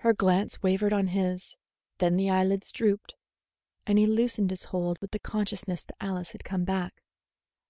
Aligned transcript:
Her 0.00 0.12
glance 0.12 0.62
wavered 0.62 0.92
on 0.92 1.06
his; 1.06 1.56
then 1.96 2.18
the 2.18 2.28
eyelids 2.28 2.70
drooped; 2.70 3.14
and 3.86 3.96
he 3.98 4.06
loosened 4.06 4.50
his 4.50 4.64
hold 4.64 4.98
with 5.00 5.12
the 5.12 5.18
consciousness 5.18 5.82
that 5.84 5.96
Alice 6.04 6.32
had 6.32 6.44
come 6.44 6.64
back. 6.64 7.02